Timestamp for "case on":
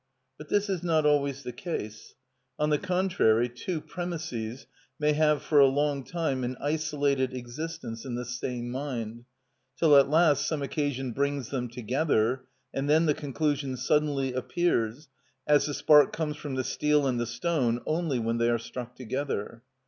1.51-2.71